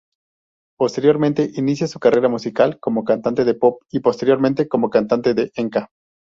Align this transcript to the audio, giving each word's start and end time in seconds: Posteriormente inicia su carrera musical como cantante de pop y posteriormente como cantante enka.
Posteriormente 0.79 1.51
inicia 1.57 1.85
su 1.85 1.99
carrera 1.99 2.27
musical 2.27 2.79
como 2.79 3.03
cantante 3.03 3.45
de 3.45 3.53
pop 3.53 3.83
y 3.91 3.99
posteriormente 3.99 4.67
como 4.67 4.89
cantante 4.89 5.51
enka. 5.53 5.91